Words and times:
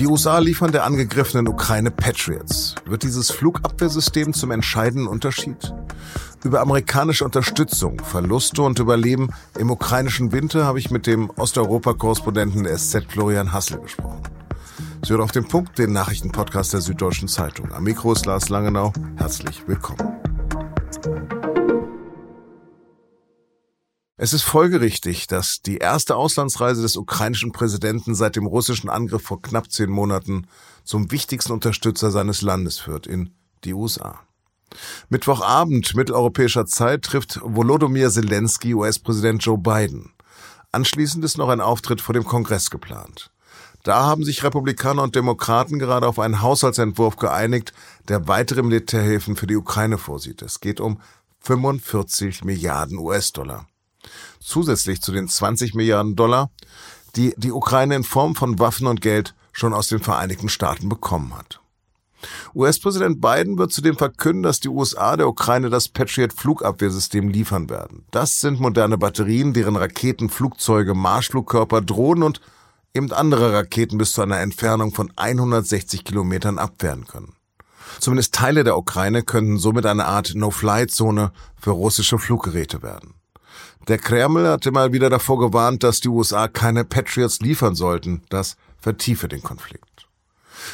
Die 0.00 0.06
USA 0.06 0.38
liefern 0.38 0.72
der 0.72 0.84
angegriffenen 0.84 1.46
Ukraine 1.46 1.90
Patriots. 1.90 2.74
Wird 2.86 3.02
dieses 3.02 3.30
Flugabwehrsystem 3.30 4.32
zum 4.32 4.50
entscheidenden 4.50 5.06
Unterschied? 5.06 5.74
Über 6.42 6.62
amerikanische 6.62 7.26
Unterstützung, 7.26 8.00
Verluste 8.02 8.62
und 8.62 8.78
Überleben 8.78 9.28
im 9.58 9.70
ukrainischen 9.70 10.32
Winter 10.32 10.64
habe 10.64 10.78
ich 10.78 10.90
mit 10.90 11.06
dem 11.06 11.28
Osteuropa-Korrespondenten 11.28 12.64
der 12.64 12.78
SZ 12.78 13.04
Florian 13.10 13.52
Hassel 13.52 13.78
gesprochen. 13.78 14.22
Sie 15.04 15.10
hört 15.10 15.20
auf 15.20 15.32
den 15.32 15.46
Punkt 15.46 15.78
den 15.78 15.92
Nachrichtenpodcast 15.92 16.72
der 16.72 16.80
Süddeutschen 16.80 17.28
Zeitung. 17.28 17.70
Am 17.70 17.84
Mikro 17.84 18.14
ist 18.14 18.24
Lars 18.24 18.48
Langenau. 18.48 18.94
Herzlich 19.16 19.64
willkommen. 19.66 20.16
Es 24.22 24.34
ist 24.34 24.42
folgerichtig, 24.42 25.28
dass 25.28 25.62
die 25.62 25.78
erste 25.78 26.14
Auslandsreise 26.14 26.82
des 26.82 26.98
ukrainischen 26.98 27.52
Präsidenten 27.52 28.14
seit 28.14 28.36
dem 28.36 28.44
russischen 28.44 28.90
Angriff 28.90 29.22
vor 29.22 29.40
knapp 29.40 29.72
zehn 29.72 29.88
Monaten 29.88 30.46
zum 30.84 31.10
wichtigsten 31.10 31.52
Unterstützer 31.52 32.10
seines 32.10 32.42
Landes 32.42 32.78
führt, 32.78 33.06
in 33.06 33.30
die 33.64 33.72
USA. 33.72 34.20
Mittwochabend 35.08 35.94
mitteleuropäischer 35.94 36.66
Zeit 36.66 37.00
trifft 37.00 37.40
Volodymyr 37.42 38.10
Zelensky 38.10 38.74
US-Präsident 38.74 39.42
Joe 39.42 39.56
Biden. 39.56 40.12
Anschließend 40.70 41.24
ist 41.24 41.38
noch 41.38 41.48
ein 41.48 41.62
Auftritt 41.62 42.02
vor 42.02 42.12
dem 42.12 42.24
Kongress 42.24 42.68
geplant. 42.68 43.30
Da 43.84 44.02
haben 44.02 44.24
sich 44.24 44.44
Republikaner 44.44 45.02
und 45.02 45.16
Demokraten 45.16 45.78
gerade 45.78 46.06
auf 46.06 46.18
einen 46.18 46.42
Haushaltsentwurf 46.42 47.16
geeinigt, 47.16 47.72
der 48.08 48.28
weitere 48.28 48.62
Militärhilfen 48.62 49.36
für 49.36 49.46
die 49.46 49.56
Ukraine 49.56 49.96
vorsieht. 49.96 50.42
Es 50.42 50.60
geht 50.60 50.78
um 50.78 51.00
45 51.38 52.44
Milliarden 52.44 52.98
US-Dollar 52.98 53.66
zusätzlich 54.40 55.00
zu 55.00 55.12
den 55.12 55.28
20 55.28 55.74
Milliarden 55.74 56.16
Dollar, 56.16 56.50
die 57.16 57.34
die 57.36 57.52
Ukraine 57.52 57.96
in 57.96 58.04
Form 58.04 58.34
von 58.34 58.58
Waffen 58.58 58.86
und 58.86 59.00
Geld 59.00 59.34
schon 59.52 59.74
aus 59.74 59.88
den 59.88 60.00
Vereinigten 60.00 60.48
Staaten 60.48 60.88
bekommen 60.88 61.36
hat. 61.36 61.60
US-Präsident 62.54 63.20
Biden 63.20 63.58
wird 63.58 63.72
zudem 63.72 63.96
verkünden, 63.96 64.42
dass 64.42 64.60
die 64.60 64.68
USA 64.68 65.16
der 65.16 65.28
Ukraine 65.28 65.70
das 65.70 65.88
Patriot-Flugabwehrsystem 65.88 67.28
liefern 67.28 67.70
werden. 67.70 68.04
Das 68.10 68.40
sind 68.40 68.60
moderne 68.60 68.98
Batterien, 68.98 69.54
deren 69.54 69.76
Raketen, 69.76 70.28
Flugzeuge, 70.28 70.94
Marschflugkörper, 70.94 71.80
Drohnen 71.80 72.22
und 72.22 72.40
eben 72.94 73.10
andere 73.12 73.52
Raketen 73.52 73.98
bis 73.98 74.12
zu 74.12 74.22
einer 74.22 74.40
Entfernung 74.40 74.92
von 74.92 75.12
160 75.16 76.04
Kilometern 76.04 76.58
abwehren 76.58 77.06
können. 77.06 77.34
Zumindest 77.98 78.34
Teile 78.34 78.64
der 78.64 78.76
Ukraine 78.76 79.22
könnten 79.22 79.58
somit 79.58 79.86
eine 79.86 80.06
Art 80.06 80.34
No-Fly-Zone 80.34 81.32
für 81.56 81.70
russische 81.70 82.18
Fluggeräte 82.18 82.82
werden. 82.82 83.14
Der 83.88 83.98
Kreml 83.98 84.46
hatte 84.46 84.70
mal 84.70 84.92
wieder 84.92 85.10
davor 85.10 85.38
gewarnt, 85.38 85.82
dass 85.82 86.00
die 86.00 86.08
USA 86.08 86.48
keine 86.48 86.84
Patriots 86.84 87.40
liefern 87.40 87.74
sollten. 87.74 88.22
Das 88.28 88.56
vertiefe 88.78 89.28
den 89.28 89.42
Konflikt. 89.42 90.06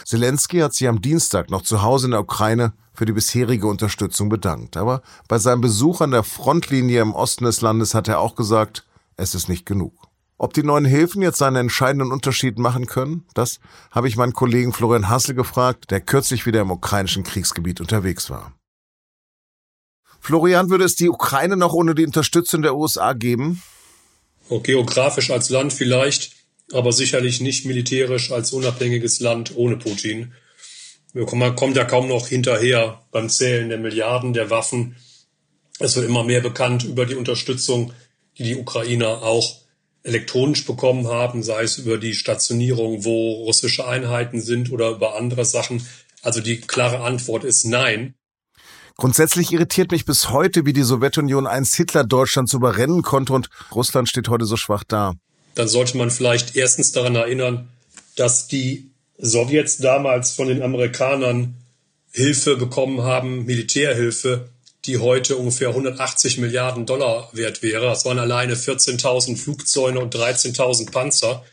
Zelensky 0.05 0.59
hat 0.59 0.75
sich 0.75 0.89
am 0.89 1.01
Dienstag 1.01 1.51
noch 1.51 1.62
zu 1.62 1.83
Hause 1.83 2.07
in 2.07 2.11
der 2.12 2.21
Ukraine 2.21 2.73
für 2.93 3.05
die 3.05 3.12
bisherige 3.12 3.67
Unterstützung 3.67 4.29
bedankt. 4.29 4.77
Aber 4.77 5.03
bei 5.29 5.39
seinem 5.39 5.61
Besuch 5.61 6.01
an 6.01 6.11
der 6.11 6.23
Frontlinie 6.23 7.01
im 7.01 7.15
Osten 7.15 7.45
des 7.45 7.61
Landes 7.61 7.95
hat 7.95 8.09
er 8.09 8.21
auch 8.21 8.34
gesagt, 8.34 8.87
es 9.17 9.34
ist 9.34 9.49
nicht 9.49 9.67
genug. 9.67 9.93
Ob 10.39 10.53
die 10.53 10.62
neuen 10.62 10.84
Hilfen 10.84 11.23
jetzt 11.23 11.43
einen 11.43 11.57
entscheidenden 11.57 12.12
Unterschied 12.12 12.59
machen 12.59 12.87
können, 12.87 13.25
das 13.33 13.59
habe 13.91 14.09
ich 14.09 14.17
meinen 14.17 14.34
Kollegen 14.34 14.73
Florian 14.75 15.09
Hassel 15.09 15.34
gefragt, 15.34 15.91
der 15.91 16.03
kürzlich 16.03 16.45
wieder 16.45 16.61
im 16.61 16.71
ukrainischen 16.71 17.25
Kriegsgebiet 17.25 17.81
unterwegs 17.81 18.29
war. 18.29 18.53
Florian, 20.27 20.70
würde 20.70 20.82
es 20.82 20.96
die 20.96 21.08
Ukraine 21.08 21.56
noch 21.56 21.72
ohne 21.72 21.94
die 21.94 22.05
Unterstützung 22.05 22.60
der 22.62 22.74
USA 22.74 23.12
geben? 23.12 23.62
Oh, 24.48 24.58
geografisch 24.58 25.30
als 25.30 25.50
Land 25.50 25.72
vielleicht, 25.72 26.32
aber 26.72 26.91
sicherlich 26.92 27.41
nicht 27.41 27.64
militärisch 27.64 28.32
als 28.32 28.52
unabhängiges 28.52 29.20
Land 29.20 29.52
ohne 29.54 29.77
Putin. 29.77 30.32
Man 31.14 31.54
kommt 31.54 31.77
ja 31.77 31.84
kaum 31.84 32.08
noch 32.08 32.26
hinterher 32.26 33.03
beim 33.12 33.28
Zählen 33.28 33.69
der 33.69 33.78
Milliarden 33.78 34.32
der 34.32 34.50
Waffen. 34.50 34.97
Es 35.78 35.94
wird 35.94 36.06
immer 36.06 36.25
mehr 36.25 36.41
bekannt 36.41 36.82
über 36.82 37.06
die 37.06 37.15
Unterstützung, 37.15 37.92
die 38.36 38.42
die 38.42 38.56
Ukrainer 38.56 39.22
auch 39.22 39.60
elektronisch 40.03 40.66
bekommen 40.66 41.06
haben, 41.06 41.44
sei 41.44 41.62
es 41.62 41.78
über 41.78 41.98
die 41.98 42.15
Stationierung, 42.15 43.04
wo 43.04 43.44
russische 43.44 43.86
Einheiten 43.86 44.41
sind 44.41 44.72
oder 44.72 44.91
über 44.91 45.15
andere 45.15 45.44
Sachen. 45.44 45.86
Also 46.22 46.41
die 46.41 46.60
klare 46.60 46.98
Antwort 46.98 47.44
ist 47.44 47.65
nein. 47.65 48.16
Grundsätzlich 48.97 49.53
irritiert 49.53 49.91
mich 49.91 50.07
bis 50.07 50.31
heute, 50.31 50.65
wie 50.65 50.73
die 50.73 50.83
Sowjetunion 50.83 51.47
einst 51.47 51.75
Hitler-Deutschland 51.75 52.53
überrennen 52.55 53.03
konnte 53.03 53.34
und 53.34 53.51
Russland 53.75 54.09
steht 54.09 54.29
heute 54.29 54.47
so 54.47 54.57
schwach 54.57 54.84
da. 54.84 55.15
Dann 55.55 55.69
sollte 55.69 55.99
man 55.99 56.11
vielleicht 56.11 56.57
erstens 56.57 56.93
daran 56.93 57.15
erinnern, 57.15 57.69
dass 58.17 58.49
die 58.49 58.91
Sowjets 59.19 59.79
damals 59.79 60.33
von 60.33 60.49
den 60.49 60.62
Amerikanern 60.62 61.55
Hilfe 62.11 62.57
bekommen 62.57 63.03
haben, 63.03 63.45
Militärhilfe, 63.45 64.49
die 64.87 64.99
heute 64.99 65.37
ungefähr 65.37 65.69
180 65.69 66.39
Milliarden 66.39 66.87
Dollar 66.87 67.28
wert 67.33 67.63
wäre. 67.63 67.84
Das 67.84 68.07
waren 68.07 68.19
alleine 68.19 68.55
14.000 68.55 69.37
Flugzeuge 69.37 69.99
und 69.99 70.15
13.000 70.15 70.91
Panzer 70.91 71.45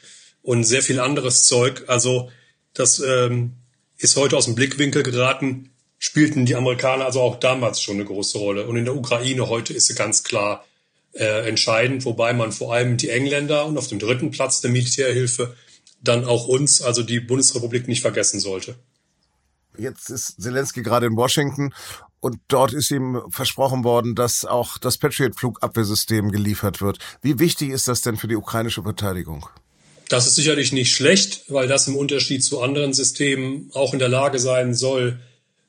und 0.41 0.63
sehr 0.63 0.81
viel 0.81 1.01
anderes 1.01 1.45
Zeug. 1.45 1.83
Also 1.87 2.29
das 2.73 2.99
ähm, 2.99 3.53
ist 3.97 4.15
heute 4.15 4.37
aus 4.37 4.45
dem 4.45 4.55
Blickwinkel 4.55 5.03
geraten 5.03 5.72
spielten 6.03 6.45
die 6.45 6.57
Amerikaner 6.57 7.05
also 7.05 7.21
auch 7.21 7.39
damals 7.39 7.81
schon 7.81 7.95
eine 7.95 8.03
große 8.03 8.37
Rolle. 8.37 8.67
Und 8.67 8.75
in 8.75 8.83
der 8.83 8.93
Ukraine 8.93 9.47
heute 9.47 9.73
ist 9.73 9.85
sie 9.85 9.95
ganz 9.95 10.23
klar 10.23 10.65
äh, 11.13 11.47
entscheidend, 11.47 12.03
wobei 12.03 12.33
man 12.33 12.51
vor 12.51 12.73
allem 12.73 12.97
die 12.97 13.09
Engländer 13.09 13.65
und 13.65 13.77
auf 13.77 13.87
dem 13.87 13.99
dritten 13.99 14.29
Platz 14.29 14.59
der 14.59 14.69
Militärhilfe 14.69 15.55
dann 16.01 16.25
auch 16.25 16.45
uns, 16.45 16.81
also 16.81 17.03
die 17.03 17.21
Bundesrepublik, 17.21 17.87
nicht 17.87 18.01
vergessen 18.01 18.41
sollte. 18.41 18.75
Jetzt 19.77 20.09
ist 20.09 20.41
Zelensky 20.41 20.83
gerade 20.83 21.05
in 21.05 21.15
Washington 21.15 21.73
und 22.19 22.35
dort 22.49 22.73
ist 22.73 22.91
ihm 22.91 23.21
versprochen 23.29 23.85
worden, 23.85 24.13
dass 24.13 24.43
auch 24.43 24.77
das 24.77 24.97
Patriot-Flugabwehrsystem 24.97 26.33
geliefert 26.33 26.81
wird. 26.81 26.97
Wie 27.21 27.39
wichtig 27.39 27.69
ist 27.69 27.87
das 27.87 28.01
denn 28.01 28.17
für 28.17 28.27
die 28.27 28.35
ukrainische 28.35 28.83
Verteidigung? 28.83 29.47
Das 30.09 30.27
ist 30.27 30.35
sicherlich 30.35 30.73
nicht 30.73 30.93
schlecht, 30.93 31.45
weil 31.47 31.69
das 31.69 31.87
im 31.87 31.95
Unterschied 31.95 32.43
zu 32.43 32.61
anderen 32.61 32.93
Systemen 32.93 33.71
auch 33.73 33.93
in 33.93 33.99
der 33.99 34.09
Lage 34.09 34.37
sein 34.37 34.73
soll, 34.73 35.21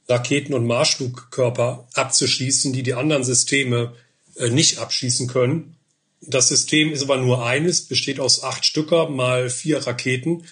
Raketen- 0.09 0.55
und 0.55 0.67
Marschflugkörper 0.67 1.89
abzuschießen, 1.95 2.73
die 2.73 2.83
die 2.83 2.95
anderen 2.95 3.25
Systeme 3.25 3.95
äh, 4.37 4.51
nicht 4.51 4.79
abschießen 4.79 5.29
können. 5.29 5.77
Das 6.21 6.49
System 6.49 6.93
ist 6.93 7.03
aber 7.03 7.19
nur 7.19 7.45
eines, 7.45 7.83
besteht 7.83 8.21
aus 8.21 8.43
acht 8.43 8.65
Stücker 8.65 9.09
mal 9.09 9.51
vier 9.51 9.87
Raketen. 9.87 10.45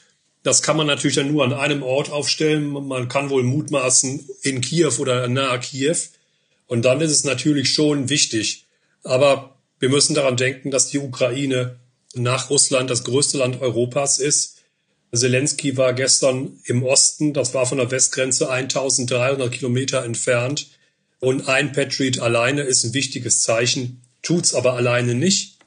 Das 0.42 0.62
kann 0.62 0.76
man 0.76 0.86
natürlich 0.86 1.16
dann 1.16 1.32
nur 1.32 1.44
an 1.44 1.52
einem 1.52 1.82
Ort 1.82 2.10
aufstellen. 2.10 2.68
Man 2.68 3.08
kann 3.08 3.30
wohl 3.30 3.42
mutmaßen 3.42 4.28
in 4.42 4.60
Kiew 4.60 4.92
oder 4.98 5.28
nahe 5.28 5.60
Kiew. 5.60 5.96
Und 6.66 6.84
dann 6.84 7.00
ist 7.00 7.10
es 7.10 7.24
natürlich 7.24 7.72
schon 7.72 8.08
wichtig. 8.08 8.66
Aber 9.04 9.56
wir 9.78 9.88
müssen 9.88 10.14
daran 10.14 10.36
denken, 10.36 10.70
dass 10.70 10.88
die 10.88 10.98
Ukraine 10.98 11.76
nach 12.14 12.50
Russland 12.50 12.90
das 12.90 13.04
größte 13.04 13.38
Land 13.38 13.60
Europas 13.60 14.18
ist 14.18 14.61
Zelensky 15.14 15.76
war 15.76 15.92
gestern 15.92 16.58
im 16.64 16.82
Osten, 16.82 17.34
das 17.34 17.52
war 17.52 17.66
von 17.66 17.78
der 17.78 17.90
Westgrenze 17.90 18.48
1300 18.48 19.52
Kilometer 19.52 20.04
entfernt. 20.04 20.68
Und 21.20 21.48
ein 21.48 21.72
Patriot 21.72 22.18
alleine 22.18 22.62
ist 22.62 22.84
ein 22.84 22.94
wichtiges 22.94 23.42
Zeichen, 23.42 24.00
tut's 24.22 24.54
aber 24.54 24.72
alleine 24.72 25.14
nicht. 25.14 25.58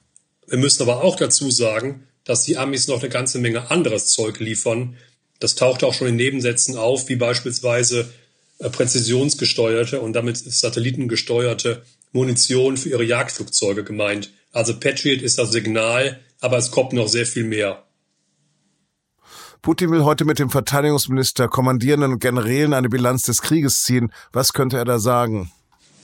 Wir 0.47 0.57
müssen 0.57 0.81
aber 0.81 1.03
auch 1.03 1.16
dazu 1.16 1.51
sagen, 1.51 2.07
dass 2.23 2.44
die 2.44 2.57
Amis 2.57 2.88
noch 2.88 3.01
eine 3.01 3.09
ganze 3.09 3.38
Menge 3.38 3.69
anderes 3.69 4.07
Zeug 4.07 4.39
liefern. 4.39 4.97
Das 5.39 5.56
taucht 5.56 5.83
auch 5.83 5.94
schon 5.94 6.07
in 6.07 6.16
Nebensätzen 6.16 6.75
auf, 6.75 7.07
wie 7.07 7.16
beispielsweise 7.16 8.12
äh, 8.57 8.69
präzisionsgesteuerte 8.69 10.01
und 10.01 10.13
damit 10.13 10.38
satellitengesteuerte 10.38 11.83
Munition 12.13 12.77
für 12.77 12.89
ihre 12.89 13.03
Jagdflugzeuge 13.03 13.83
gemeint. 13.83 14.31
Also 14.51 14.79
Patriot 14.79 15.22
ist 15.22 15.38
das 15.38 15.51
Signal, 15.51 16.19
aber 16.39 16.57
es 16.57 16.72
kommt 16.72 16.94
noch 16.94 17.07
sehr 17.07 17.27
viel 17.27 17.44
mehr. 17.44 17.85
Putin 19.65 19.89
will 19.89 20.03
heute 20.03 20.25
mit 20.25 20.38
dem 20.38 20.51
Verteidigungsminister, 20.51 21.47
Kommandierenden 21.47 22.12
und 22.12 22.19
Generälen 22.19 22.71
eine 22.71 22.88
Bilanz 22.88 23.23
des 23.23 23.41
Krieges 23.41 23.81
ziehen. 23.81 24.13
Was 24.31 24.53
könnte 24.53 24.77
er 24.77 24.85
da 24.85 25.00
sagen? 25.00 25.51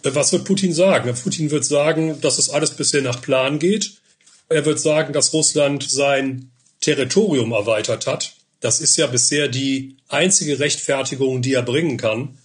Was 0.01 0.33
wird 0.33 0.45
Putin 0.45 0.73
sagen? 0.73 1.13
Putin 1.13 1.51
wird 1.51 1.63
sagen, 1.63 2.19
dass 2.21 2.39
es 2.39 2.49
alles 2.49 2.71
bisher 2.71 3.03
nach 3.03 3.21
Plan 3.21 3.59
geht. 3.59 4.01
Er 4.49 4.65
wird 4.65 4.79
sagen, 4.79 5.13
dass 5.13 5.31
Russland 5.31 5.87
sein 5.87 6.49
Territorium 6.79 7.51
erweitert 7.51 8.07
hat. 8.07 8.33
Das 8.61 8.81
ist 8.81 8.97
ja 8.97 9.05
bisher 9.05 9.47
die 9.47 9.95
einzige 10.09 10.57
Rechtfertigung, 10.57 11.43
die 11.43 11.53
er 11.53 11.61
bringen 11.61 11.97
kann. 11.97 12.39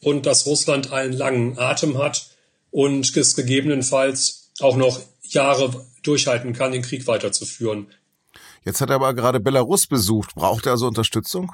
Und 0.00 0.24
dass 0.24 0.46
Russland 0.46 0.90
einen 0.90 1.12
langen 1.12 1.58
Atem 1.58 1.98
hat 1.98 2.30
und 2.70 3.14
es 3.14 3.36
gegebenenfalls 3.36 4.48
auch 4.60 4.76
noch 4.76 5.02
Jahre 5.20 5.84
durchhalten 6.02 6.54
kann, 6.54 6.72
den 6.72 6.80
Krieg 6.80 7.06
weiterzuführen. 7.06 7.88
Jetzt 8.64 8.80
hat 8.80 8.90
er 8.90 8.96
aber 8.96 9.14
gerade 9.14 9.40
Belarus 9.40 9.86
besucht. 9.86 10.34
Braucht 10.34 10.66
er 10.66 10.72
also 10.72 10.86
Unterstützung? 10.86 11.52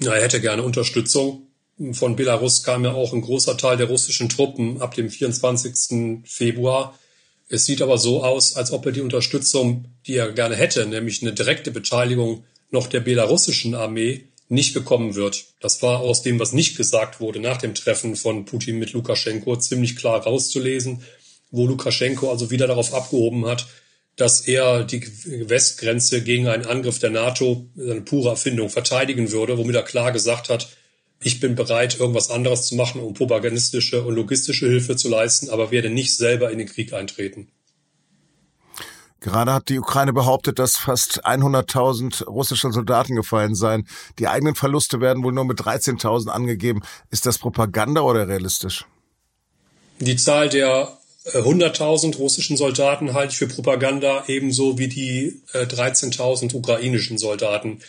Ja, 0.00 0.14
er 0.14 0.22
hätte 0.22 0.40
gerne 0.40 0.62
Unterstützung. 0.62 1.48
Von 1.92 2.16
Belarus 2.16 2.62
kam 2.62 2.84
ja 2.84 2.92
auch 2.92 3.12
ein 3.12 3.22
großer 3.22 3.56
Teil 3.56 3.76
der 3.76 3.88
russischen 3.88 4.28
Truppen 4.28 4.80
ab 4.80 4.94
dem 4.94 5.10
24. 5.10 6.22
Februar. 6.24 6.98
Es 7.48 7.66
sieht 7.66 7.82
aber 7.82 7.98
so 7.98 8.24
aus, 8.24 8.56
als 8.56 8.72
ob 8.72 8.86
er 8.86 8.92
die 8.92 9.00
Unterstützung, 9.00 9.86
die 10.06 10.14
er 10.14 10.32
gerne 10.32 10.56
hätte, 10.56 10.86
nämlich 10.86 11.22
eine 11.22 11.32
direkte 11.32 11.70
Beteiligung 11.70 12.44
noch 12.70 12.86
der 12.86 13.00
belarussischen 13.00 13.74
Armee 13.74 14.24
nicht 14.48 14.74
bekommen 14.74 15.14
wird. 15.14 15.46
Das 15.60 15.82
war 15.82 16.00
aus 16.00 16.22
dem, 16.22 16.38
was 16.38 16.52
nicht 16.52 16.76
gesagt 16.76 17.20
wurde 17.20 17.40
nach 17.40 17.56
dem 17.56 17.74
Treffen 17.74 18.16
von 18.16 18.44
Putin 18.44 18.78
mit 18.78 18.92
Lukaschenko, 18.92 19.56
ziemlich 19.56 19.96
klar 19.96 20.22
rauszulesen, 20.22 21.02
wo 21.50 21.66
Lukaschenko 21.66 22.30
also 22.30 22.50
wieder 22.50 22.66
darauf 22.66 22.94
abgehoben 22.94 23.46
hat, 23.46 23.66
dass 24.16 24.42
er 24.42 24.84
die 24.84 25.02
Westgrenze 25.48 26.22
gegen 26.22 26.48
einen 26.48 26.66
Angriff 26.66 26.98
der 26.98 27.10
NATO, 27.10 27.66
eine 27.78 28.02
pure 28.02 28.30
Erfindung, 28.30 28.68
verteidigen 28.68 29.32
würde, 29.32 29.58
womit 29.58 29.74
er 29.74 29.82
klar 29.82 30.12
gesagt 30.12 30.48
hat, 30.48 30.68
ich 31.24 31.40
bin 31.40 31.54
bereit, 31.54 31.98
irgendwas 31.98 32.30
anderes 32.30 32.66
zu 32.66 32.74
machen, 32.74 33.00
um 33.00 33.14
propagandistische 33.14 34.02
und 34.02 34.14
logistische 34.14 34.66
Hilfe 34.66 34.96
zu 34.96 35.08
leisten, 35.08 35.50
aber 35.50 35.70
werde 35.70 35.88
nicht 35.88 36.16
selber 36.16 36.50
in 36.50 36.58
den 36.58 36.68
Krieg 36.68 36.92
eintreten. 36.92 37.48
Gerade 39.20 39.52
hat 39.52 39.68
die 39.68 39.78
Ukraine 39.78 40.12
behauptet, 40.12 40.58
dass 40.58 40.76
fast 40.76 41.24
100.000 41.24 42.24
russische 42.24 42.72
Soldaten 42.72 43.14
gefallen 43.14 43.54
seien. 43.54 43.86
Die 44.18 44.26
eigenen 44.26 44.56
Verluste 44.56 45.00
werden 45.00 45.22
wohl 45.22 45.32
nur 45.32 45.44
mit 45.44 45.60
13.000 45.60 46.28
angegeben. 46.28 46.80
Ist 47.10 47.24
das 47.24 47.38
Propaganda 47.38 48.00
oder 48.00 48.26
realistisch? 48.26 48.84
Die 50.00 50.16
Zahl 50.16 50.48
der 50.48 50.98
100.000 51.24 52.14
äh, 52.14 52.16
russischen 52.16 52.56
Soldaten 52.56 53.14
halte 53.14 53.32
ich 53.32 53.38
für 53.38 53.46
Propaganda, 53.46 54.24
ebenso 54.26 54.78
wie 54.78 54.88
die 54.88 55.40
13.000 55.52 56.52
äh, 56.52 56.56
ukrainischen 56.56 57.18
Soldaten. 57.18 57.80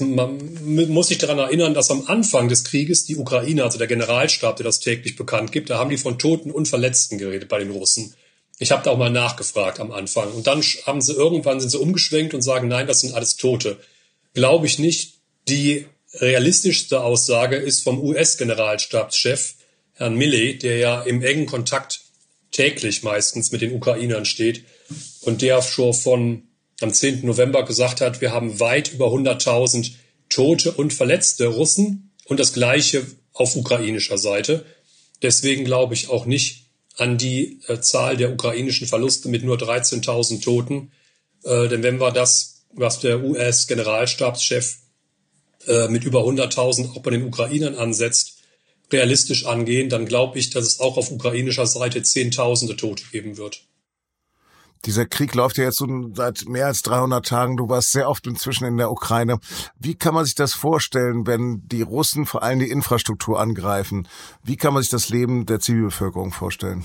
Man 0.00 0.38
muss 0.64 1.08
sich 1.08 1.18
daran 1.18 1.40
erinnern, 1.40 1.74
dass 1.74 1.90
am 1.90 2.06
Anfang 2.06 2.48
des 2.48 2.62
Krieges 2.62 3.04
die 3.04 3.16
Ukraine, 3.16 3.64
also 3.64 3.78
der 3.78 3.88
Generalstab, 3.88 4.56
der 4.56 4.64
das 4.64 4.78
täglich 4.78 5.16
bekannt 5.16 5.50
gibt, 5.50 5.70
da 5.70 5.78
haben 5.78 5.90
die 5.90 5.96
von 5.96 6.20
Toten 6.20 6.52
und 6.52 6.68
Verletzten 6.68 7.18
geredet 7.18 7.48
bei 7.48 7.58
den 7.58 7.72
Russen. 7.72 8.14
Ich 8.60 8.70
habe 8.70 8.84
da 8.84 8.90
auch 8.90 8.98
mal 8.98 9.10
nachgefragt 9.10 9.80
am 9.80 9.90
Anfang. 9.90 10.30
Und 10.32 10.46
dann 10.46 10.62
haben 10.86 11.00
sie 11.00 11.14
irgendwann 11.14 11.60
sind 11.60 11.70
sie 11.70 11.78
umgeschwenkt 11.78 12.32
und 12.32 12.42
sagen, 12.42 12.68
nein, 12.68 12.86
das 12.86 13.00
sind 13.00 13.14
alles 13.14 13.36
Tote. 13.36 13.78
Glaube 14.34 14.66
ich 14.66 14.78
nicht. 14.78 15.14
Die 15.48 15.86
realistischste 16.14 17.00
Aussage 17.00 17.56
ist 17.56 17.82
vom 17.82 18.00
US-Generalstabschef, 18.00 19.54
Herrn 19.94 20.16
Milley, 20.16 20.58
der 20.58 20.76
ja 20.76 21.02
im 21.02 21.22
engen 21.22 21.46
Kontakt 21.46 22.00
täglich 22.58 23.04
meistens 23.04 23.52
mit 23.52 23.60
den 23.60 23.72
Ukrainern 23.72 24.24
steht 24.24 24.64
und 25.20 25.42
der 25.42 25.62
schon 25.62 25.94
von 25.94 26.42
am 26.80 26.92
10. 26.92 27.24
November 27.24 27.64
gesagt 27.64 28.00
hat, 28.00 28.20
wir 28.20 28.32
haben 28.32 28.58
weit 28.58 28.92
über 28.92 29.06
100.000 29.06 29.92
Tote 30.28 30.72
und 30.72 30.92
verletzte 30.92 31.46
Russen 31.46 32.10
und 32.24 32.40
das 32.40 32.52
Gleiche 32.52 33.06
auf 33.32 33.54
ukrainischer 33.54 34.18
Seite. 34.18 34.64
Deswegen 35.22 35.64
glaube 35.64 35.94
ich 35.94 36.08
auch 36.08 36.26
nicht, 36.26 36.64
an 36.96 37.16
die 37.16 37.60
äh, 37.68 37.80
Zahl 37.80 38.16
der 38.16 38.32
ukrainischen 38.32 38.88
Verluste 38.88 39.28
mit 39.28 39.44
nur 39.44 39.56
13.000 39.56 40.42
Toten. 40.42 40.90
Äh, 41.44 41.68
denn 41.68 41.84
wenn 41.84 42.00
wir 42.00 42.10
das, 42.10 42.64
was 42.72 42.98
der 42.98 43.22
US-Generalstabschef 43.22 44.78
äh, 45.68 45.86
mit 45.86 46.02
über 46.02 46.22
100.000 46.22 46.90
auch 46.90 47.02
bei 47.02 47.12
den 47.12 47.22
Ukrainern 47.22 47.76
ansetzt, 47.76 48.37
realistisch 48.90 49.46
angehen, 49.46 49.88
dann 49.88 50.06
glaube 50.06 50.38
ich, 50.38 50.50
dass 50.50 50.66
es 50.66 50.80
auch 50.80 50.96
auf 50.96 51.10
ukrainischer 51.10 51.66
Seite 51.66 52.02
Zehntausende 52.02 52.76
Tote 52.76 53.04
geben 53.12 53.36
wird. 53.36 53.62
Dieser 54.84 55.06
Krieg 55.06 55.34
läuft 55.34 55.58
ja 55.58 55.64
jetzt 55.64 55.82
seit 56.14 56.44
mehr 56.46 56.66
als 56.66 56.82
300 56.82 57.26
Tagen. 57.26 57.56
Du 57.56 57.68
warst 57.68 57.92
sehr 57.92 58.08
oft 58.08 58.26
inzwischen 58.26 58.64
in 58.64 58.76
der 58.76 58.90
Ukraine. 58.90 59.38
Wie 59.78 59.96
kann 59.96 60.14
man 60.14 60.24
sich 60.24 60.36
das 60.36 60.54
vorstellen, 60.54 61.26
wenn 61.26 61.62
die 61.66 61.82
Russen 61.82 62.26
vor 62.26 62.42
allem 62.42 62.60
die 62.60 62.70
Infrastruktur 62.70 63.40
angreifen? 63.40 64.06
Wie 64.44 64.56
kann 64.56 64.74
man 64.74 64.82
sich 64.82 64.90
das 64.90 65.08
Leben 65.08 65.46
der 65.46 65.58
Zivilbevölkerung 65.58 66.32
vorstellen? 66.32 66.84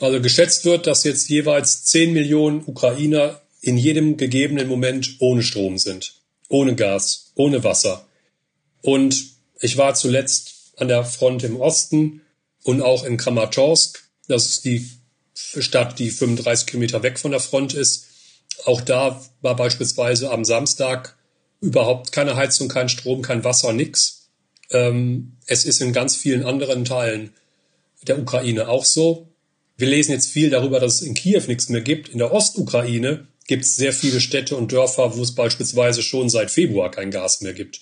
Also 0.00 0.20
geschätzt 0.22 0.64
wird, 0.64 0.86
dass 0.86 1.04
jetzt 1.04 1.28
jeweils 1.28 1.84
10 1.84 2.14
Millionen 2.14 2.62
Ukrainer 2.64 3.42
in 3.60 3.76
jedem 3.76 4.16
gegebenen 4.16 4.66
Moment 4.66 5.16
ohne 5.18 5.42
Strom 5.42 5.76
sind, 5.76 6.14
ohne 6.48 6.74
Gas, 6.74 7.32
ohne 7.34 7.62
Wasser. 7.62 8.06
Und 8.80 9.34
ich 9.60 9.76
war 9.76 9.94
zuletzt 9.94 10.49
an 10.80 10.88
der 10.88 11.04
Front 11.04 11.44
im 11.44 11.60
Osten 11.60 12.22
und 12.64 12.82
auch 12.82 13.04
in 13.04 13.16
Kramatorsk. 13.16 14.02
Das 14.28 14.46
ist 14.46 14.64
die 14.64 14.88
Stadt, 15.34 15.98
die 15.98 16.10
35 16.10 16.66
Kilometer 16.66 17.02
weg 17.02 17.18
von 17.18 17.30
der 17.30 17.40
Front 17.40 17.74
ist. 17.74 18.06
Auch 18.64 18.80
da 18.80 19.22
war 19.40 19.56
beispielsweise 19.56 20.30
am 20.30 20.44
Samstag 20.44 21.16
überhaupt 21.60 22.12
keine 22.12 22.36
Heizung, 22.36 22.68
kein 22.68 22.88
Strom, 22.88 23.22
kein 23.22 23.44
Wasser, 23.44 23.72
nix. 23.72 24.28
Ähm, 24.70 25.36
es 25.46 25.64
ist 25.64 25.80
in 25.80 25.92
ganz 25.92 26.16
vielen 26.16 26.44
anderen 26.44 26.84
Teilen 26.84 27.34
der 28.02 28.18
Ukraine 28.18 28.68
auch 28.68 28.84
so. 28.84 29.28
Wir 29.76 29.88
lesen 29.88 30.12
jetzt 30.12 30.30
viel 30.30 30.50
darüber, 30.50 30.80
dass 30.80 30.96
es 30.96 31.02
in 31.02 31.14
Kiew 31.14 31.42
nichts 31.46 31.68
mehr 31.68 31.80
gibt. 31.80 32.08
In 32.08 32.18
der 32.18 32.32
Ostukraine 32.32 33.26
gibt 33.46 33.64
es 33.64 33.76
sehr 33.76 33.92
viele 33.92 34.20
Städte 34.20 34.56
und 34.56 34.72
Dörfer, 34.72 35.16
wo 35.16 35.22
es 35.22 35.34
beispielsweise 35.34 36.02
schon 36.02 36.30
seit 36.30 36.50
Februar 36.50 36.90
kein 36.90 37.10
Gas 37.10 37.40
mehr 37.40 37.52
gibt 37.52 37.80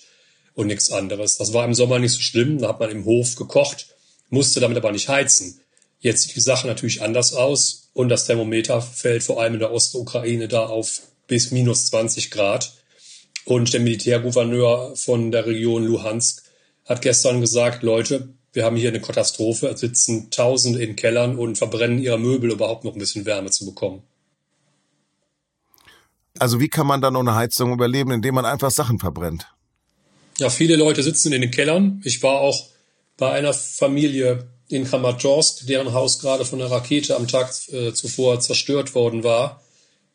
und 0.53 0.67
nichts 0.67 0.91
anderes. 0.91 1.37
Das 1.37 1.53
war 1.53 1.65
im 1.65 1.73
Sommer 1.73 1.99
nicht 1.99 2.13
so 2.13 2.19
schlimm. 2.19 2.59
Da 2.59 2.69
hat 2.69 2.79
man 2.79 2.89
im 2.89 3.05
Hof 3.05 3.35
gekocht, 3.35 3.95
musste 4.29 4.59
damit 4.59 4.77
aber 4.77 4.91
nicht 4.91 5.09
heizen. 5.09 5.61
Jetzt 5.99 6.23
sieht 6.23 6.35
die 6.35 6.41
Sache 6.41 6.67
natürlich 6.67 7.01
anders 7.01 7.33
aus 7.33 7.89
und 7.93 8.09
das 8.09 8.25
Thermometer 8.25 8.81
fällt 8.81 9.23
vor 9.23 9.41
allem 9.41 9.55
in 9.55 9.59
der 9.59 9.71
Ostukraine 9.71 10.47
da 10.47 10.65
auf 10.65 11.01
bis 11.27 11.51
minus 11.51 11.87
20 11.87 12.31
Grad. 12.31 12.73
Und 13.45 13.73
der 13.73 13.81
Militärgouverneur 13.81 14.95
von 14.95 15.31
der 15.31 15.45
Region 15.45 15.83
Luhansk 15.85 16.43
hat 16.85 17.01
gestern 17.01 17.41
gesagt, 17.41 17.83
Leute, 17.83 18.29
wir 18.53 18.65
haben 18.65 18.75
hier 18.75 18.89
eine 18.89 19.01
Katastrophe, 19.01 19.67
es 19.67 19.79
sitzen 19.79 20.31
Tausende 20.31 20.81
in 20.81 20.95
Kellern 20.95 21.37
und 21.37 21.57
verbrennen 21.57 21.99
ihre 21.99 22.17
Möbel, 22.17 22.51
überhaupt 22.51 22.83
noch 22.83 22.93
ein 22.93 22.99
bisschen 22.99 23.25
Wärme 23.25 23.51
zu 23.51 23.65
bekommen. 23.65 24.03
Also 26.39 26.59
wie 26.59 26.69
kann 26.69 26.87
man 26.87 27.01
dann 27.01 27.15
ohne 27.15 27.35
Heizung 27.35 27.73
überleben, 27.73 28.11
indem 28.11 28.35
man 28.35 28.45
einfach 28.45 28.71
Sachen 28.71 28.97
verbrennt? 28.97 29.47
Ja, 30.39 30.49
viele 30.49 30.77
Leute 30.77 31.03
sitzen 31.03 31.33
in 31.33 31.41
den 31.41 31.51
Kellern. 31.51 32.01
Ich 32.05 32.23
war 32.23 32.39
auch 32.39 32.67
bei 33.17 33.31
einer 33.31 33.53
Familie 33.53 34.47
in 34.69 34.85
Kramatorsk, 34.85 35.67
deren 35.67 35.93
Haus 35.93 36.19
gerade 36.19 36.45
von 36.45 36.61
einer 36.61 36.71
Rakete 36.71 37.15
am 37.15 37.27
Tag 37.27 37.53
äh, 37.71 37.91
zuvor 37.93 38.39
zerstört 38.39 38.95
worden 38.95 39.23
war. 39.23 39.61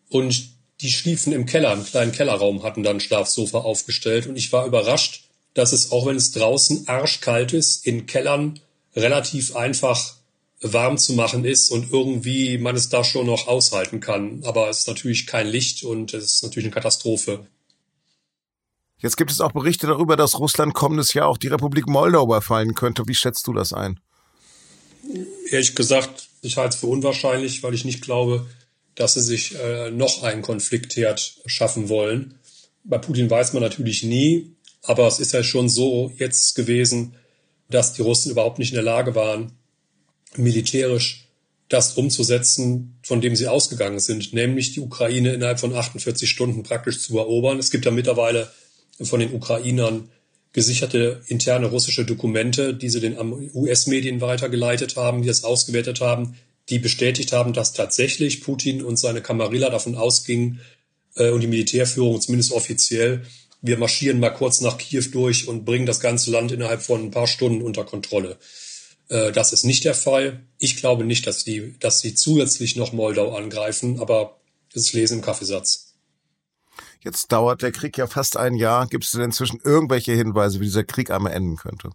Und 0.08 0.48
die 0.80 0.90
schliefen 0.90 1.32
im 1.32 1.44
Keller, 1.44 1.72
einen 1.72 1.84
kleinen 1.84 2.12
Kellerraum, 2.12 2.62
hatten 2.62 2.82
dann 2.82 3.00
Schlafsofa 3.00 3.58
aufgestellt. 3.58 4.26
Und 4.26 4.36
ich 4.36 4.52
war 4.52 4.66
überrascht, 4.66 5.24
dass 5.52 5.72
es, 5.72 5.92
auch 5.92 6.06
wenn 6.06 6.16
es 6.16 6.32
draußen 6.32 6.88
arschkalt 6.88 7.52
ist, 7.52 7.86
in 7.86 8.06
Kellern 8.06 8.60
relativ 8.96 9.54
einfach 9.54 10.14
warm 10.60 10.96
zu 10.96 11.12
machen 11.12 11.44
ist 11.44 11.70
und 11.70 11.92
irgendwie 11.92 12.56
man 12.56 12.76
es 12.76 12.88
da 12.88 13.04
schon 13.04 13.26
noch 13.26 13.46
aushalten 13.46 14.00
kann. 14.00 14.42
Aber 14.44 14.70
es 14.70 14.80
ist 14.80 14.88
natürlich 14.88 15.26
kein 15.26 15.46
Licht 15.46 15.84
und 15.84 16.14
es 16.14 16.36
ist 16.36 16.42
natürlich 16.42 16.66
eine 16.66 16.74
Katastrophe. 16.74 17.46
Jetzt 19.04 19.18
gibt 19.18 19.30
es 19.30 19.42
auch 19.42 19.52
Berichte 19.52 19.86
darüber, 19.86 20.16
dass 20.16 20.38
Russland 20.38 20.72
kommendes 20.72 21.12
Jahr 21.12 21.28
auch 21.28 21.36
die 21.36 21.48
Republik 21.48 21.86
Moldau 21.86 22.24
überfallen 22.24 22.74
könnte. 22.74 23.06
Wie 23.06 23.14
schätzt 23.14 23.46
du 23.46 23.52
das 23.52 23.74
ein? 23.74 24.00
Ehrlich 25.50 25.74
gesagt, 25.74 26.28
ich 26.40 26.56
halte 26.56 26.70
es 26.70 26.80
für 26.80 26.86
unwahrscheinlich, 26.86 27.62
weil 27.62 27.74
ich 27.74 27.84
nicht 27.84 28.00
glaube, 28.00 28.46
dass 28.94 29.12
sie 29.12 29.20
sich 29.20 29.56
äh, 29.56 29.90
noch 29.90 30.22
einen 30.22 30.40
Konfliktherd 30.40 31.34
schaffen 31.44 31.90
wollen. 31.90 32.38
Bei 32.82 32.96
Putin 32.96 33.28
weiß 33.28 33.52
man 33.52 33.62
natürlich 33.62 34.04
nie, 34.04 34.56
aber 34.80 35.06
es 35.06 35.20
ist 35.20 35.34
ja 35.34 35.42
schon 35.42 35.68
so 35.68 36.10
jetzt 36.16 36.54
gewesen, 36.54 37.14
dass 37.68 37.92
die 37.92 38.00
Russen 38.00 38.30
überhaupt 38.30 38.58
nicht 38.58 38.70
in 38.70 38.76
der 38.76 38.84
Lage 38.84 39.14
waren, 39.14 39.52
militärisch 40.34 41.28
das 41.68 41.92
umzusetzen, 41.92 42.98
von 43.02 43.20
dem 43.20 43.36
sie 43.36 43.48
ausgegangen 43.48 44.00
sind, 44.00 44.32
nämlich 44.32 44.72
die 44.72 44.80
Ukraine 44.80 45.34
innerhalb 45.34 45.60
von 45.60 45.74
48 45.74 46.30
Stunden 46.30 46.62
praktisch 46.62 47.00
zu 47.00 47.18
erobern. 47.18 47.58
Es 47.58 47.70
gibt 47.70 47.84
ja 47.84 47.90
mittlerweile 47.90 48.50
von 49.00 49.20
den 49.20 49.34
Ukrainern 49.34 50.08
gesicherte 50.52 51.22
interne 51.26 51.66
russische 51.66 52.04
Dokumente, 52.04 52.74
die 52.74 52.88
sie 52.88 53.00
den 53.00 53.16
US-Medien 53.54 54.20
weitergeleitet 54.20 54.96
haben, 54.96 55.22
die 55.22 55.28
das 55.28 55.44
ausgewertet 55.44 56.00
haben, 56.00 56.36
die 56.68 56.78
bestätigt 56.78 57.32
haben, 57.32 57.52
dass 57.52 57.72
tatsächlich 57.72 58.40
Putin 58.40 58.82
und 58.82 58.96
seine 58.96 59.20
Kamarilla 59.20 59.68
davon 59.68 59.96
ausgingen 59.96 60.60
äh, 61.16 61.30
und 61.30 61.40
die 61.40 61.46
Militärführung 61.46 62.20
zumindest 62.20 62.52
offiziell, 62.52 63.22
wir 63.60 63.78
marschieren 63.78 64.20
mal 64.20 64.30
kurz 64.30 64.60
nach 64.60 64.78
Kiew 64.78 65.04
durch 65.10 65.48
und 65.48 65.64
bringen 65.64 65.86
das 65.86 66.00
ganze 66.00 66.30
Land 66.30 66.52
innerhalb 66.52 66.82
von 66.82 67.02
ein 67.02 67.10
paar 67.10 67.26
Stunden 67.26 67.62
unter 67.62 67.84
Kontrolle. 67.84 68.36
Äh, 69.08 69.32
das 69.32 69.52
ist 69.52 69.64
nicht 69.64 69.84
der 69.84 69.94
Fall. 69.94 70.40
Ich 70.58 70.76
glaube 70.76 71.04
nicht, 71.04 71.26
dass 71.26 71.44
die, 71.44 71.74
dass 71.80 72.00
sie 72.00 72.14
zusätzlich 72.14 72.76
noch 72.76 72.92
Moldau 72.92 73.34
angreifen, 73.34 74.00
aber 74.00 74.38
das 74.72 74.92
Lesen 74.92 75.18
im 75.18 75.24
Kaffeesatz. 75.24 75.93
Jetzt 77.04 77.32
dauert 77.32 77.60
der 77.62 77.70
Krieg 77.70 77.98
ja 77.98 78.06
fast 78.06 78.36
ein 78.36 78.54
Jahr. 78.54 78.86
Gibt 78.86 79.04
es 79.04 79.10
denn 79.12 79.20
inzwischen 79.20 79.60
irgendwelche 79.62 80.12
Hinweise, 80.12 80.58
wie 80.58 80.64
dieser 80.64 80.84
Krieg 80.84 81.10
einmal 81.10 81.32
enden 81.32 81.56
könnte? 81.56 81.90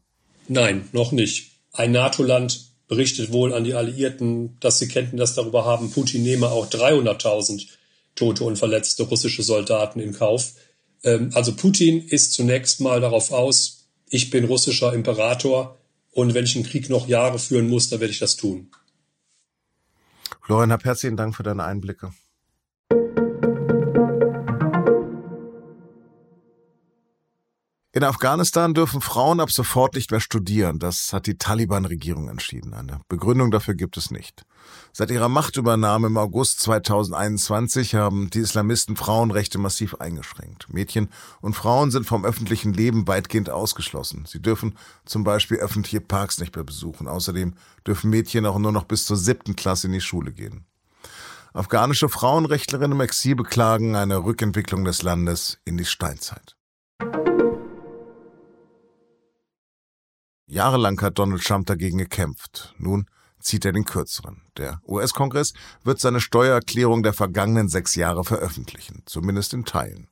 Nein, 0.47 0.87
noch 0.91 1.11
nicht. 1.11 1.51
Ein 1.73 1.91
NATO-Land 1.91 2.69
berichtet 2.87 3.31
wohl 3.31 3.53
an 3.53 3.63
die 3.63 3.73
Alliierten, 3.73 4.59
dass 4.59 4.79
sie 4.79 4.87
Kenntnis 4.87 5.35
darüber 5.35 5.65
haben, 5.65 5.91
Putin 5.91 6.23
nehme 6.23 6.49
auch 6.49 6.69
300.000 6.69 7.67
tote 8.15 8.43
und 8.43 8.57
verletzte 8.57 9.03
russische 9.03 9.43
Soldaten 9.43 9.99
in 9.99 10.13
Kauf. 10.13 10.53
Ähm, 11.03 11.31
also 11.33 11.55
Putin 11.55 12.07
ist 12.07 12.33
zunächst 12.33 12.81
mal 12.81 12.99
darauf 12.99 13.31
aus, 13.31 13.87
ich 14.09 14.31
bin 14.31 14.45
russischer 14.45 14.93
Imperator 14.93 15.77
und 16.11 16.33
wenn 16.33 16.45
ich 16.45 16.55
einen 16.55 16.65
Krieg 16.65 16.89
noch 16.89 17.07
Jahre 17.07 17.37
führen 17.39 17.69
muss, 17.69 17.89
dann 17.89 17.99
werde 17.99 18.11
ich 18.11 18.19
das 18.19 18.35
tun. 18.35 18.71
Florian, 20.41 20.71
hab 20.71 20.83
herzlichen 20.83 21.15
Dank 21.15 21.35
für 21.35 21.43
deine 21.43 21.63
Einblicke. 21.63 22.11
In 27.99 28.05
Afghanistan 28.05 28.73
dürfen 28.73 29.01
Frauen 29.01 29.41
ab 29.41 29.51
sofort 29.51 29.95
nicht 29.95 30.09
mehr 30.09 30.21
studieren. 30.21 30.79
Das 30.79 31.11
hat 31.11 31.27
die 31.27 31.37
Taliban-Regierung 31.37 32.29
entschieden. 32.29 32.73
Eine 32.73 33.01
Begründung 33.09 33.51
dafür 33.51 33.73
gibt 33.73 33.97
es 33.97 34.09
nicht. 34.09 34.45
Seit 34.93 35.11
ihrer 35.11 35.27
Machtübernahme 35.27 36.07
im 36.07 36.15
August 36.15 36.61
2021 36.61 37.95
haben 37.95 38.29
die 38.29 38.39
Islamisten 38.39 38.95
Frauenrechte 38.95 39.57
massiv 39.57 39.95
eingeschränkt. 39.95 40.67
Mädchen 40.71 41.09
und 41.41 41.57
Frauen 41.57 41.91
sind 41.91 42.05
vom 42.05 42.23
öffentlichen 42.23 42.71
Leben 42.71 43.05
weitgehend 43.05 43.49
ausgeschlossen. 43.49 44.23
Sie 44.25 44.41
dürfen 44.41 44.77
zum 45.03 45.25
Beispiel 45.25 45.57
öffentliche 45.57 45.99
Parks 45.99 46.39
nicht 46.39 46.55
mehr 46.55 46.63
besuchen. 46.63 47.05
Außerdem 47.09 47.53
dürfen 47.85 48.11
Mädchen 48.11 48.45
auch 48.45 48.59
nur 48.59 48.71
noch 48.71 48.85
bis 48.85 49.03
zur 49.07 49.17
siebten 49.17 49.57
Klasse 49.57 49.87
in 49.87 49.93
die 49.93 49.99
Schule 49.99 50.31
gehen. 50.31 50.63
Afghanische 51.51 52.07
Frauenrechtlerinnen 52.07 52.93
im 52.93 53.01
Exil 53.01 53.35
beklagen 53.35 53.97
eine 53.97 54.23
Rückentwicklung 54.23 54.85
des 54.85 55.01
Landes 55.01 55.57
in 55.65 55.75
die 55.75 55.83
Steinzeit. 55.83 56.55
Jahrelang 60.49 60.99
hat 61.01 61.19
Donald 61.19 61.43
Trump 61.43 61.67
dagegen 61.67 61.99
gekämpft. 61.99 62.73
Nun 62.79 63.05
zieht 63.39 63.65
er 63.65 63.71
den 63.71 63.85
kürzeren. 63.85 64.41
Der 64.57 64.81
US-Kongress 64.87 65.53
wird 65.83 65.99
seine 65.99 66.19
Steuererklärung 66.19 67.03
der 67.03 67.13
vergangenen 67.13 67.69
sechs 67.69 67.93
Jahre 67.93 68.23
veröffentlichen, 68.23 69.03
zumindest 69.05 69.53
in 69.53 69.63
Teilen. 69.63 70.07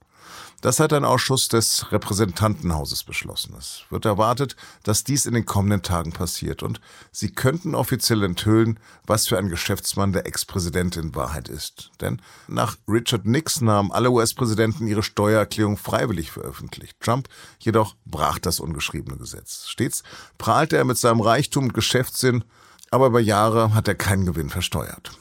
Das 0.62 0.80
hat 0.80 0.92
ein 0.92 1.06
Ausschuss 1.06 1.50
des 1.50 1.92
Repräsentantenhauses 1.92 3.04
beschlossen. 3.04 3.56
Es 3.58 3.84
wird 3.90 4.06
erwartet, 4.06 4.56
dass 4.84 5.04
dies 5.04 5.28
in 5.28 5.36
den 5.36 5.46
kommenden 5.46 5.84
Tagen 5.84 6.14
passiert 6.14 6.64
und 6.64 6.82
sie 7.12 7.32
könnten 7.32 7.76
offiziell 7.76 8.24
enthüllen, 8.24 8.80
was 9.06 9.28
für 9.28 9.38
ein 9.38 9.50
Geschäftsmann 9.50 10.14
der 10.14 10.26
Ex-Präsident 10.26 10.98
in 10.98 11.14
Wahrheit 11.14 11.48
ist. 11.48 11.92
Denn 12.02 12.22
nach 12.48 12.78
Richard 12.88 13.26
Nixon 13.26 13.70
haben 13.70 13.92
alle 13.92 14.10
US-Präsidenten 14.10 14.88
ihre 14.88 15.04
Steuererklärung 15.04 15.78
freiwillig 15.78 16.32
veröffentlicht. 16.32 17.00
Trump 17.00 17.28
jedoch 17.60 17.96
brach 18.06 18.40
das 18.40 18.60
ungeschriebene 18.60 19.18
Gesetz. 19.18 19.68
Stets 19.68 20.02
prahlte 20.40 20.78
er 20.78 20.86
mit 20.86 20.98
seinem 20.98 21.22
Reichtum 21.22 21.66
und 21.66 21.74
Geschäftssinn, 21.74 22.44
aber 22.90 23.08
über 23.08 23.20
Jahre 23.20 23.76
hat 23.76 23.88
er 23.88 23.96
keinen 23.96 24.26
Gewinn 24.26 24.50
versteuert. 24.50 25.12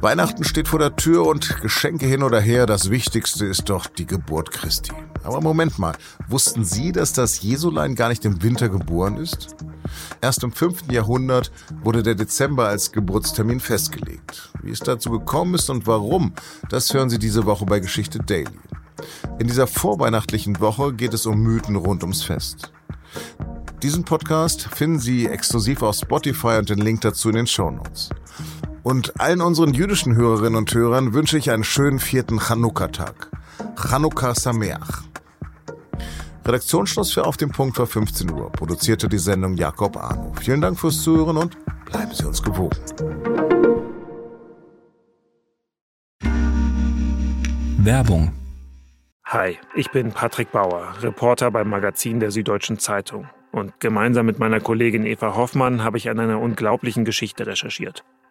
Weihnachten 0.00 0.44
steht 0.44 0.68
vor 0.68 0.78
der 0.78 0.94
Tür 0.94 1.26
und 1.26 1.60
Geschenke 1.60 2.06
hin 2.06 2.22
oder 2.22 2.40
her, 2.40 2.66
das 2.66 2.88
Wichtigste 2.88 3.46
ist 3.46 3.68
doch 3.68 3.88
die 3.88 4.06
Geburt 4.06 4.52
Christi. 4.52 4.92
Aber 5.24 5.40
Moment 5.40 5.80
mal, 5.80 5.96
wussten 6.28 6.64
Sie, 6.64 6.92
dass 6.92 7.12
das 7.12 7.42
Jesulein 7.42 7.96
gar 7.96 8.08
nicht 8.08 8.24
im 8.24 8.40
Winter 8.40 8.68
geboren 8.68 9.16
ist? 9.16 9.56
Erst 10.20 10.44
im 10.44 10.52
5. 10.52 10.92
Jahrhundert 10.92 11.50
wurde 11.82 12.04
der 12.04 12.14
Dezember 12.14 12.68
als 12.68 12.92
Geburtstermin 12.92 13.58
festgelegt. 13.58 14.52
Wie 14.62 14.70
es 14.70 14.78
dazu 14.78 15.10
gekommen 15.10 15.54
ist 15.54 15.68
und 15.68 15.88
warum, 15.88 16.32
das 16.68 16.94
hören 16.94 17.10
Sie 17.10 17.18
diese 17.18 17.44
Woche 17.44 17.66
bei 17.66 17.80
Geschichte 17.80 18.20
Daily. 18.20 18.46
In 19.40 19.48
dieser 19.48 19.66
vorweihnachtlichen 19.66 20.60
Woche 20.60 20.94
geht 20.94 21.12
es 21.12 21.26
um 21.26 21.42
Mythen 21.42 21.74
rund 21.74 22.04
ums 22.04 22.22
Fest. 22.22 22.72
Diesen 23.82 24.04
Podcast 24.04 24.62
finden 24.62 25.00
Sie 25.00 25.26
exklusiv 25.26 25.82
auf 25.82 25.96
Spotify 25.96 26.58
und 26.58 26.68
den 26.68 26.78
Link 26.78 27.00
dazu 27.00 27.30
in 27.30 27.36
den 27.36 27.46
Show 27.48 27.72
Notes. 27.72 28.10
Und 28.88 29.20
allen 29.20 29.42
unseren 29.42 29.74
jüdischen 29.74 30.16
Hörerinnen 30.16 30.56
und 30.56 30.72
Hörern 30.72 31.12
wünsche 31.12 31.36
ich 31.36 31.50
einen 31.50 31.62
schönen 31.62 31.98
vierten 31.98 32.38
Chanukka-Tag. 32.38 33.30
Chanukka 33.76 34.34
Sameach. 34.34 35.02
Redaktionsschluss 36.46 37.12
für 37.12 37.26
Auf 37.26 37.36
dem 37.36 37.50
Punkt 37.50 37.78
war 37.78 37.86
15 37.86 38.30
Uhr. 38.30 38.50
Produzierte 38.50 39.10
die 39.10 39.18
Sendung 39.18 39.58
Jakob 39.58 39.98
Arno. 39.98 40.32
Vielen 40.40 40.62
Dank 40.62 40.80
fürs 40.80 41.02
Zuhören 41.02 41.36
und 41.36 41.58
bleiben 41.84 42.14
Sie 42.14 42.24
uns 42.24 42.42
gewogen. 42.42 42.78
Werbung. 47.76 48.32
Hi, 49.26 49.58
ich 49.74 49.90
bin 49.90 50.12
Patrick 50.12 50.50
Bauer, 50.50 50.94
Reporter 51.02 51.50
beim 51.50 51.68
Magazin 51.68 52.20
der 52.20 52.30
Süddeutschen 52.30 52.78
Zeitung. 52.78 53.28
Und 53.52 53.80
gemeinsam 53.80 54.24
mit 54.24 54.38
meiner 54.38 54.60
Kollegin 54.60 55.04
Eva 55.04 55.34
Hoffmann 55.34 55.84
habe 55.84 55.98
ich 55.98 56.08
an 56.08 56.18
einer 56.18 56.40
unglaublichen 56.40 57.04
Geschichte 57.04 57.46
recherchiert. 57.46 58.02